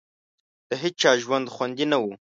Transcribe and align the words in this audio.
د 0.69 0.71
هېچا 0.81 1.11
ژوند 1.23 1.47
خوندي 1.53 1.85
نه 1.91 1.97
وو. 2.01 2.13